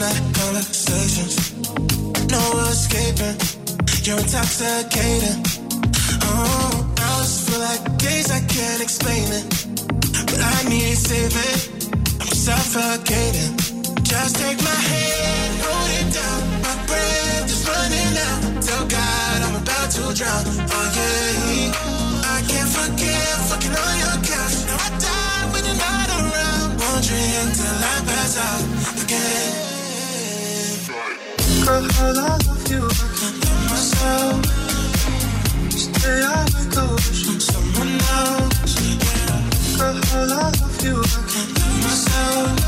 Reminiscing 0.00 0.08
late 0.08 0.16
night 0.16 0.34
conversations. 0.34 1.36
No 2.30 2.40
escaping. 2.68 3.36
You're 4.04 4.18
intoxicating. 4.18 5.42
Oh, 6.22 6.92
hours 7.00 7.48
feel 7.48 7.60
like 7.60 7.98
days 7.98 8.30
I 8.30 8.40
can't 8.40 8.82
explain 8.82 9.24
it. 9.28 9.44
But 10.26 10.40
I 10.40 10.68
need 10.68 10.96
saving. 10.96 11.92
I'm 12.20 12.32
suffocating. 12.32 13.56
Just 14.02 14.36
take 14.36 14.58
my 14.62 14.80
hand, 14.90 15.52
hold 15.64 15.90
it 16.00 16.08
down. 16.14 16.40
My 16.64 16.74
breath 16.86 17.46
is 17.46 17.62
running 17.68 18.14
out. 18.26 18.62
Tell 18.62 18.86
God 18.86 19.36
I'm 19.46 19.56
about 19.62 19.90
to 19.90 20.02
drown. 20.16 20.44
Oh 20.76 20.86
yeah, 20.96 21.72
I 22.24 22.42
can't 22.48 22.70
forget 22.78 23.36
fucking 23.48 23.76
on 23.84 23.94
your 24.04 24.18
couch. 24.24 24.56
Now 24.66 24.80
I 24.80 24.90
die 24.98 25.44
when 25.52 25.64
you're 25.64 25.76
not 25.76 26.08
around. 26.08 26.80
Wondering 26.80 27.50
till 27.52 27.78
I 27.92 27.96
pass 28.08 28.36
out 28.38 29.04
again. 29.04 29.69
Long 31.70 31.86
of 31.86 32.68
you 32.68 32.82
I 32.82 33.06
can't 33.14 33.44
love 33.44 33.62
myself. 33.70 34.44
Stay 35.70 36.22
out 36.24 36.52
like 36.52 36.76
a 36.76 36.84
wish 36.94 37.28
on 37.28 37.38
someone 37.38 37.94
else. 38.10 38.74
Of 39.78 40.82
you 40.82 40.96
I 40.96 41.00
love 41.00 41.54
myself. 41.84 42.58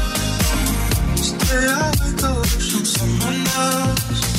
Stay 1.16 1.66
out 1.66 1.98
like 1.98 2.22
a 2.22 2.32
wish 2.42 2.74
on 2.76 2.84
someone 2.84 3.46
else. 3.48 4.31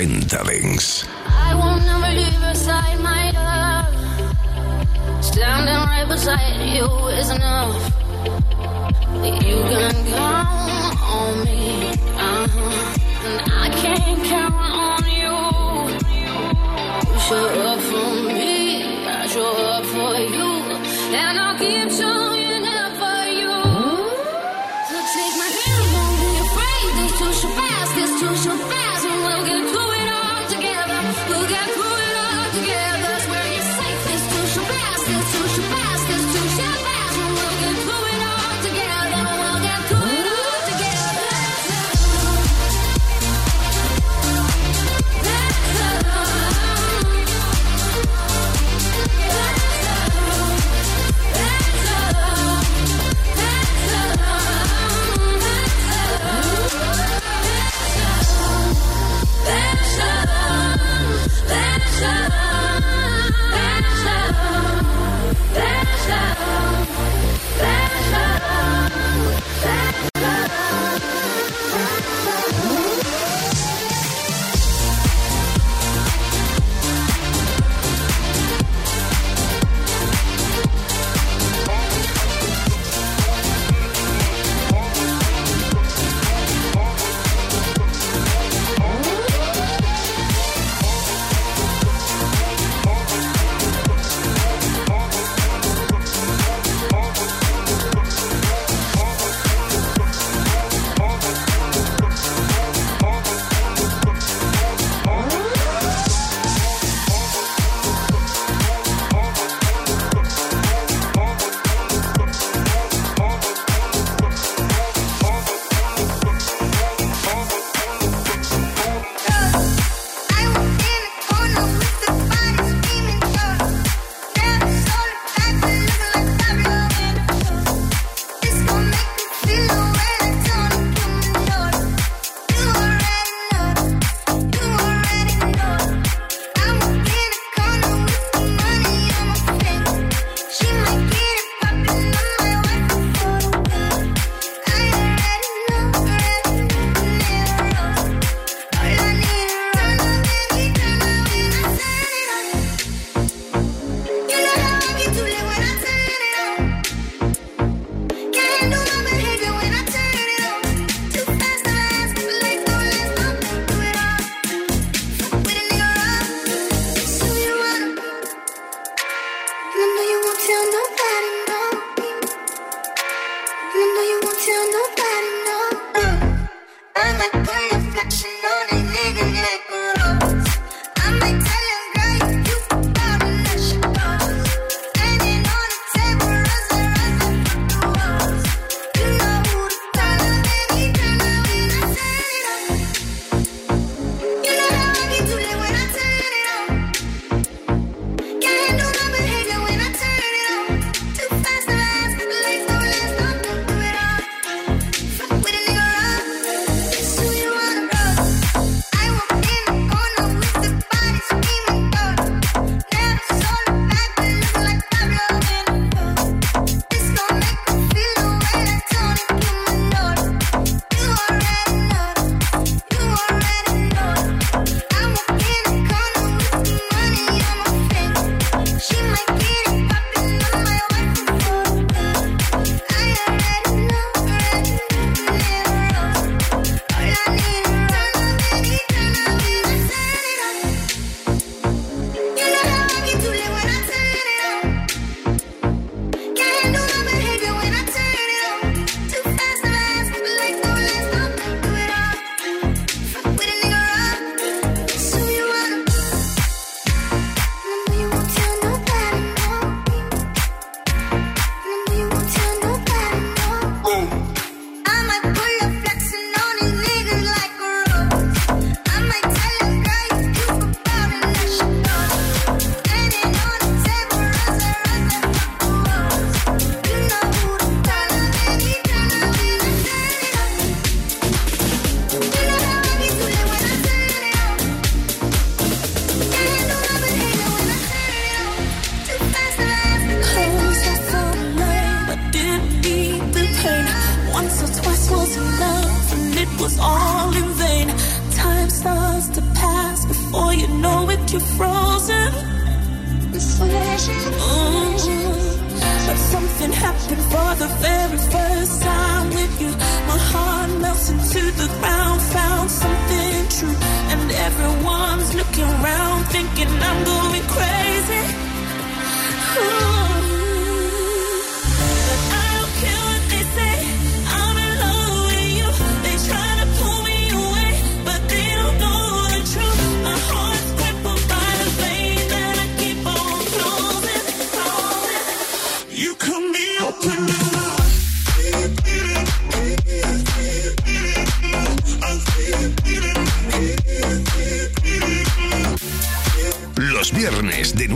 40 0.00 0.60
Dings. 0.60 1.04
I 1.26 1.54
won't 1.54 1.84
never 1.84 2.10
leave 2.18 2.40
your 2.40 2.54
side, 2.54 2.98
my 3.00 3.30
love. 3.32 3.94
Standing 5.22 5.82
right 5.90 6.08
beside 6.08 6.56
you 6.74 6.86
is 7.20 7.28
enough. 7.30 7.76
You 9.46 9.58
can 9.72 9.94
count 10.06 10.96
on 11.02 11.44
me, 11.44 11.90
uh-huh. 12.16 13.26
and 13.26 13.40
I 13.52 13.68
can 13.82 14.16
count 14.24 14.54
on 14.88 15.04
you. 15.20 15.36
You 17.12 17.18
show 17.28 17.44
up 17.68 17.80
for 17.90 18.10
me, 18.28 18.49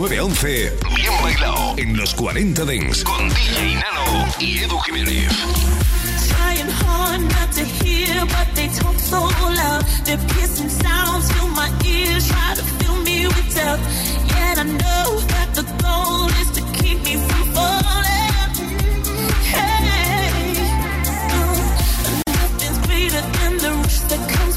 911. 0.07 0.71
Bien 0.95 1.11
bailao 1.23 1.73
en 1.77 1.97
los 1.97 2.13
40 2.13 2.63
Dance 2.63 3.03
con 3.03 3.27
DJ 3.27 3.73
Nano 3.73 4.27
y 4.39 4.59
Edu 4.59 4.77
Jiménez. 4.77 5.31
Trying 6.27 6.69
hard 6.69 7.21
not 7.21 7.51
to 7.53 7.65
hear, 7.65 8.23
but 8.25 8.47
they 8.53 8.67
talk 8.67 8.99
so 8.99 9.21
loud. 9.21 9.83
Their 10.05 10.19
piercing 10.19 10.69
sounds 10.69 11.31
fill 11.31 11.47
my 11.47 11.71
ears, 11.83 12.27
try 12.27 12.53
to 12.53 12.61
fill 12.77 13.01
me 13.03 13.25
with 13.25 13.55
doubt. 13.55 13.79
Yet 14.27 14.59
I 14.59 14.65
know 14.65 15.19
that 15.33 15.55
the 15.55 15.63
goal 15.81 16.29
is 16.41 16.51
to 16.51 16.61
keep 16.77 17.03
me 17.03 17.15
from 17.15 17.53
falling. 17.55 18.51
Hey, 19.41 20.55
oh, 21.33 21.57
nothing's 22.27 22.77
greater 22.85 23.21
than 23.21 23.57
the 23.57 23.71
rush 23.81 23.99
that 24.01 24.29
comes. 24.29 24.54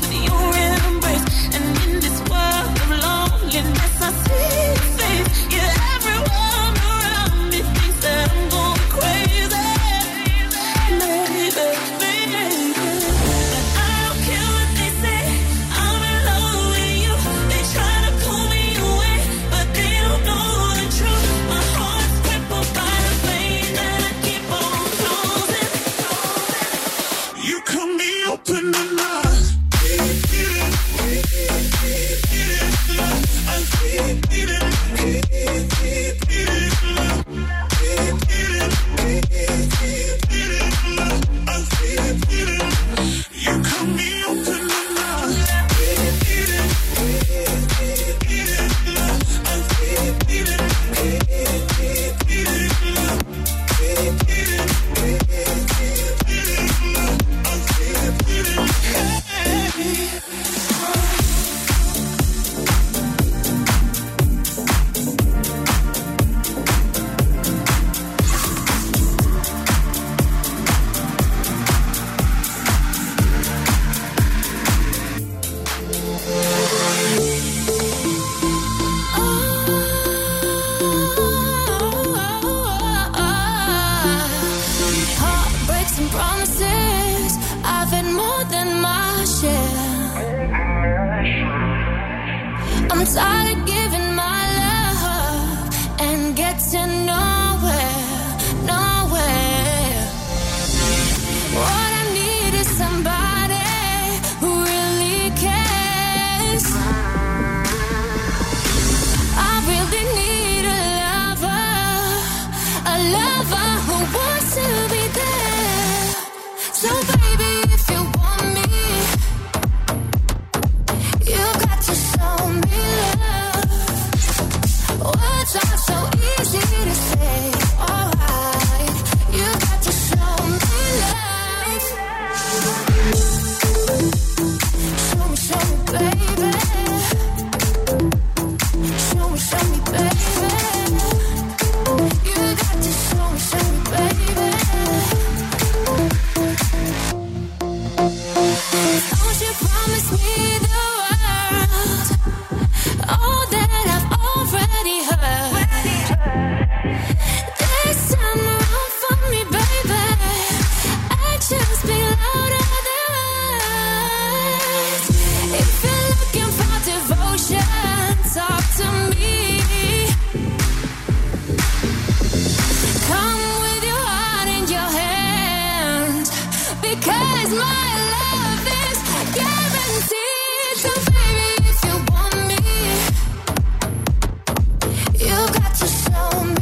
to 185.78 185.86
show 185.86 186.44
me. 186.44 186.57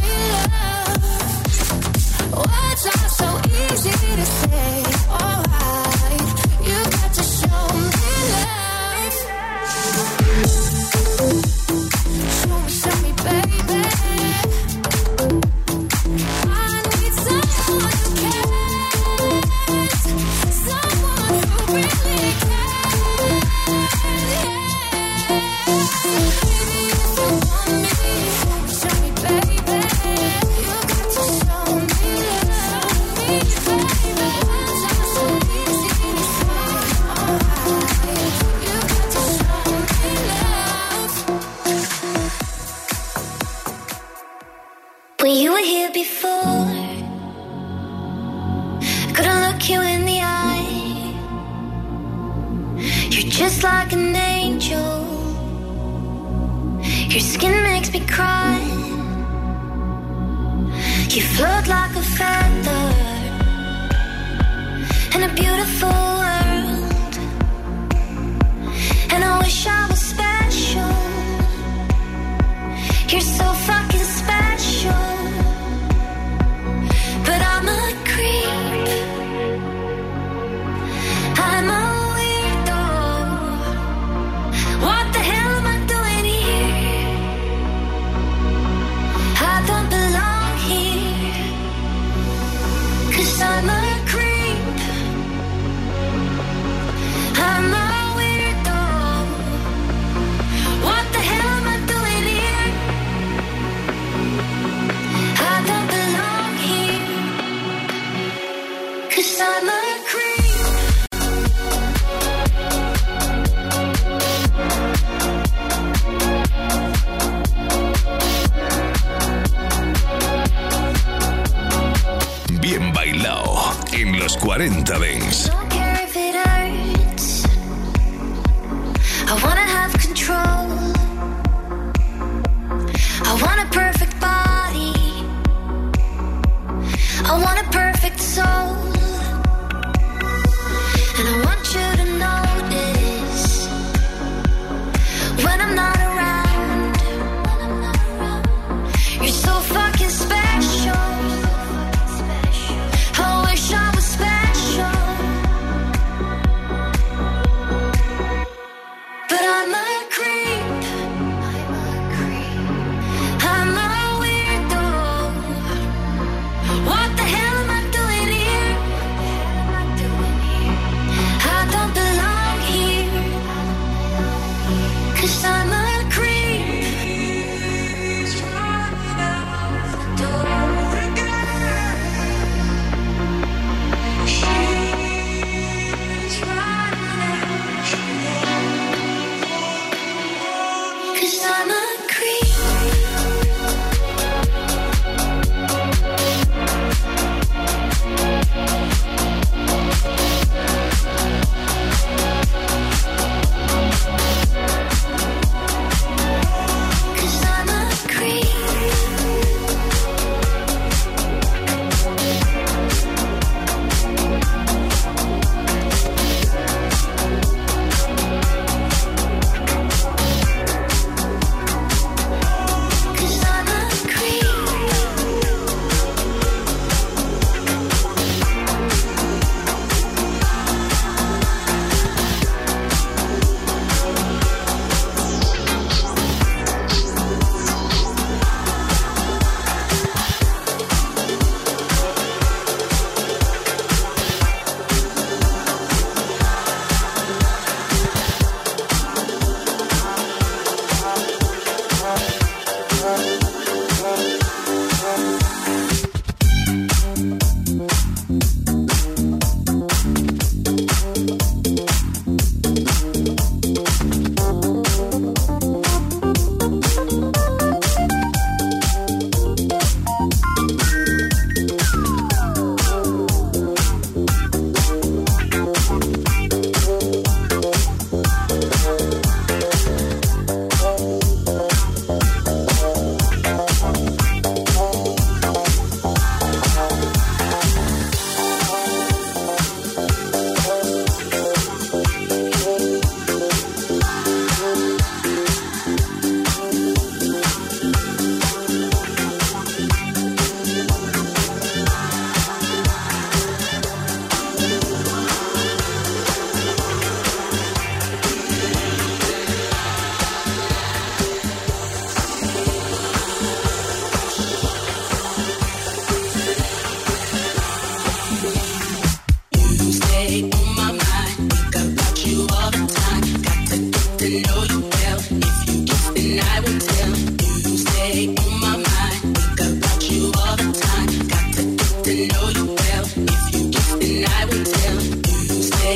Los 124.88 124.98
40 124.98 125.45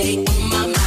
waiting 0.02 0.26
on 0.54 0.72
my. 0.72 0.80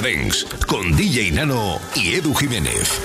40 0.00 0.02
Dents 0.02 0.46
con 0.66 0.96
DJ 0.96 1.32
Nano 1.32 1.80
y 1.94 2.14
Edu 2.14 2.34
Jiménez. 2.34 2.99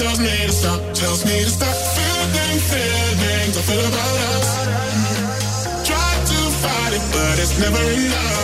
tells 0.00 0.18
me 0.18 0.46
to 0.46 0.52
stop, 0.52 0.80
tells 0.94 1.24
me 1.26 1.44
to 1.44 1.50
stop 1.50 1.76
feeling 1.94 2.58
feelings 2.58 3.56
I 3.58 3.62
feel 3.68 3.80
about 3.80 4.16
us. 4.32 5.86
Try 5.86 6.12
to 6.30 6.40
fight 6.62 6.92
it, 6.94 7.02
but 7.12 7.38
it's 7.38 7.58
never 7.60 7.82
enough. 7.90 8.39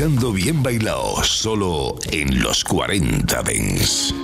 Bien 0.00 0.62
Bailado, 0.62 1.22
solo 1.22 1.94
en 2.10 2.42
los 2.42 2.64
40 2.64 3.42
Dents. 3.42 4.14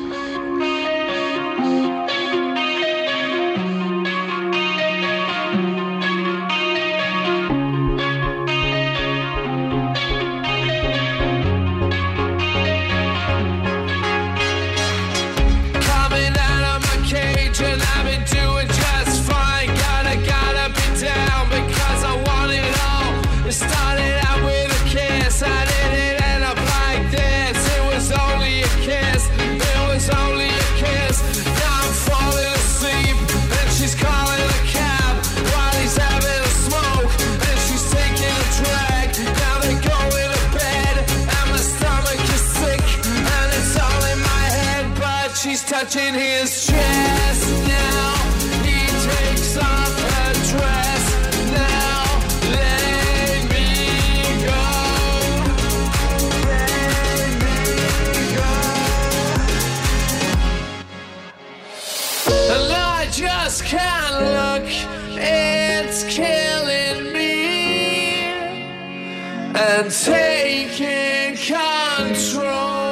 And 69.56 69.90
taking 69.90 71.36
control. 71.36 72.85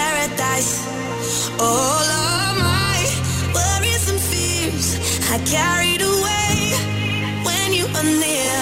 paradise. 0.00 0.72
All 1.68 2.06
of 2.24 2.50
my 2.70 2.98
worries 3.56 4.04
and 4.12 4.20
fears 4.30 4.86
I 5.34 5.36
carried 5.56 6.02
away 6.14 6.54
when 7.48 7.68
you 7.78 7.86
were 7.94 8.08
near. 8.24 8.60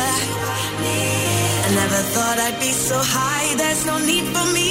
I 1.66 1.68
never 1.82 2.00
thought 2.14 2.38
I'd 2.46 2.58
be 2.66 2.72
so 2.88 2.98
high, 3.16 3.48
there's 3.60 3.84
no 3.90 3.96
need 4.10 4.26
for 4.34 4.46
me 4.56 4.67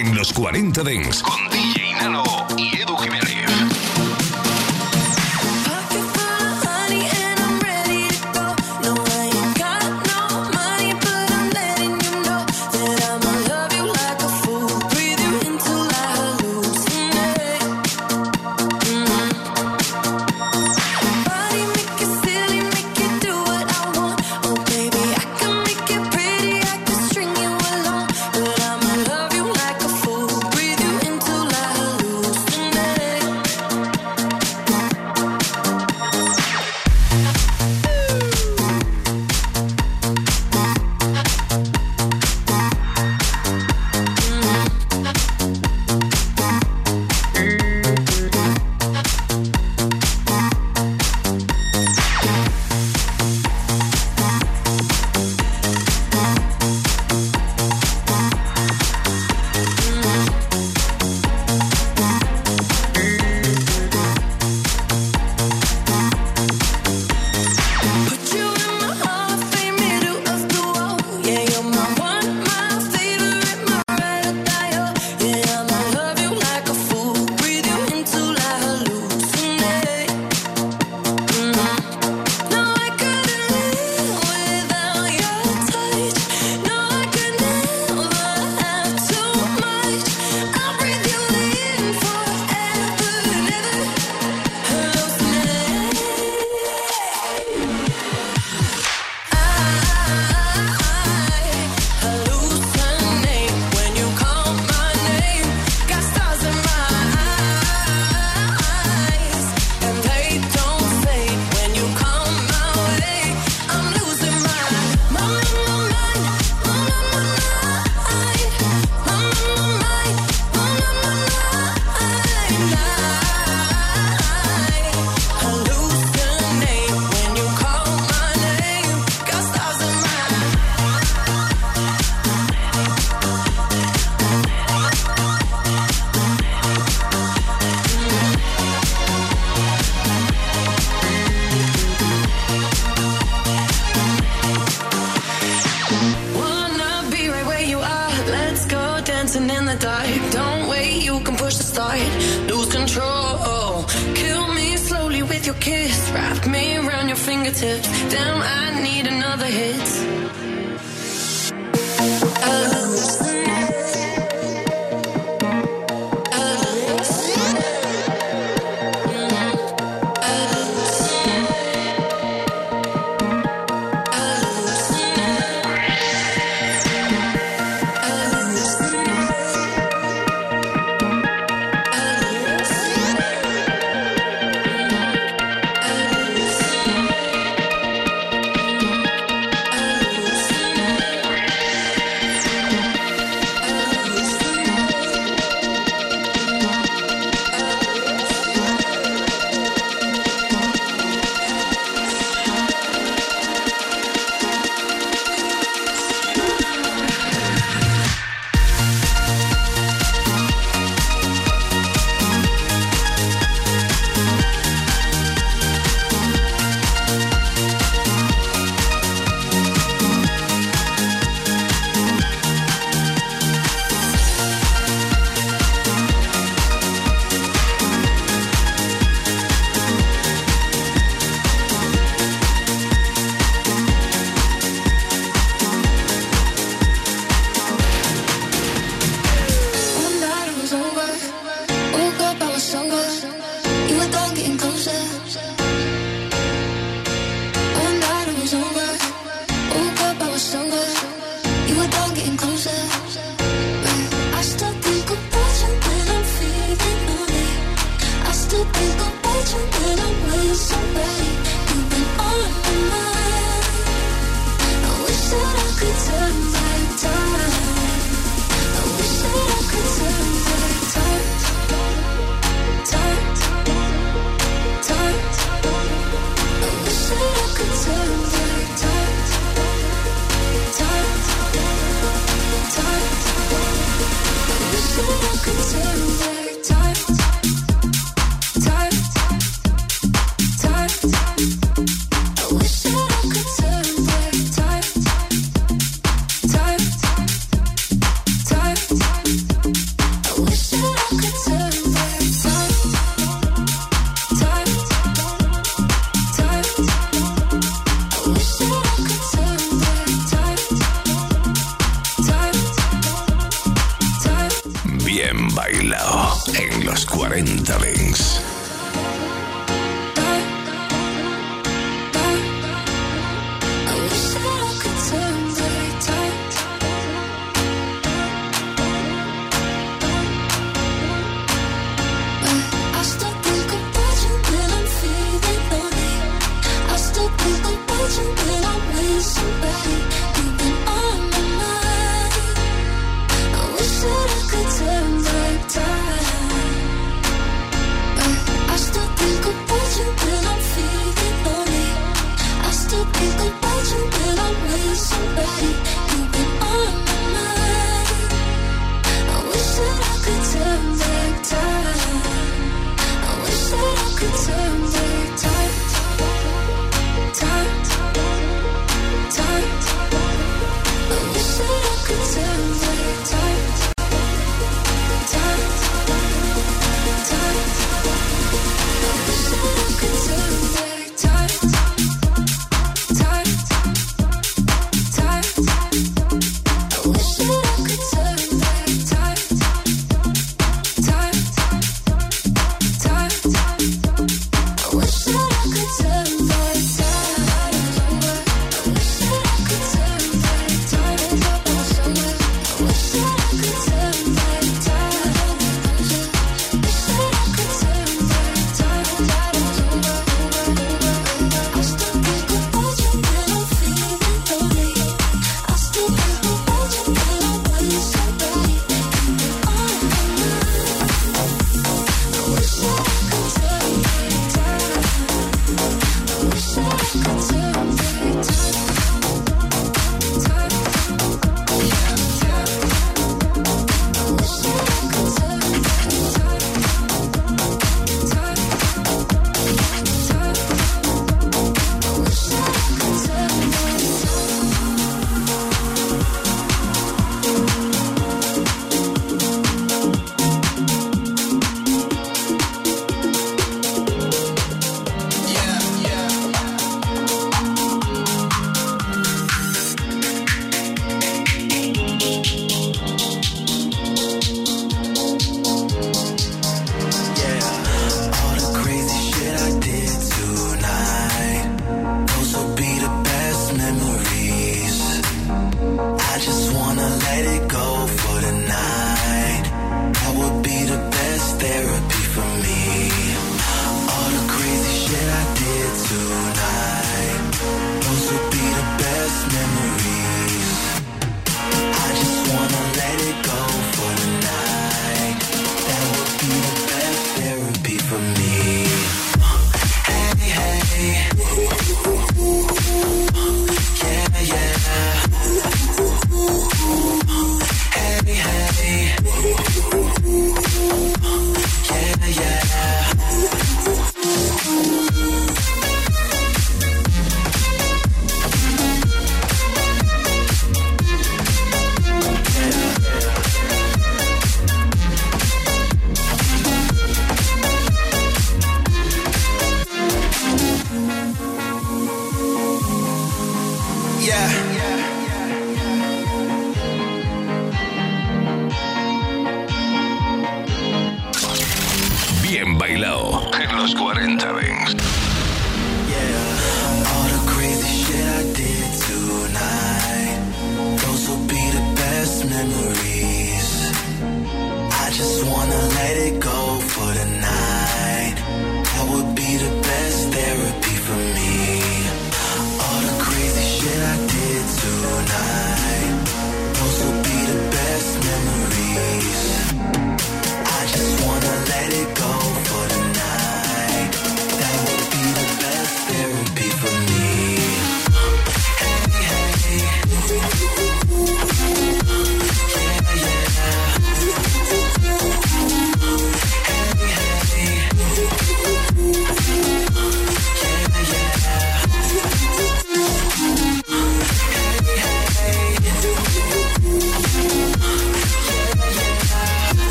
en 0.00 0.14
los 0.14 0.32
40 0.32 0.82
Dents 0.82 1.22
con 1.22 1.38
DJ 1.50 1.92
Nano 2.00 2.24
y 2.56 2.80
Edu 2.80 2.96
Jiménez. 2.96 3.29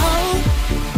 Hope 0.00 0.97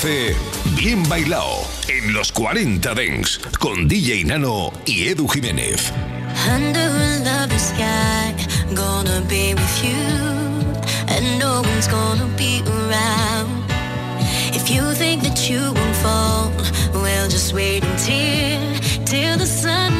hace 0.00 0.34
Bien 0.76 1.06
Bailao 1.10 1.62
en 1.88 2.14
los 2.14 2.32
40 2.32 2.94
Dengs 2.94 3.38
con 3.58 3.86
DJ 3.86 4.24
Nano 4.24 4.72
y 4.86 5.08
Edu 5.08 5.28
Jiménez. 5.28 5.92
Under 6.48 6.88
a 6.88 7.18
lovely 7.18 7.58
sky, 7.58 8.34
gonna 8.74 9.20
be 9.28 9.52
with 9.52 9.84
you, 9.84 9.92
and 11.06 11.38
no 11.38 11.60
one's 11.60 11.86
gonna 11.86 12.34
be 12.38 12.62
around. 12.66 13.62
If 14.54 14.70
you 14.70 14.80
think 14.94 15.22
that 15.22 15.50
you 15.50 15.60
won't 15.74 15.96
fall, 15.96 16.50
well, 16.94 17.28
just 17.28 17.52
wait 17.52 17.84
and 17.84 17.98
tear 17.98 18.58
till 19.04 19.36
the 19.36 19.44
sun. 19.44 19.99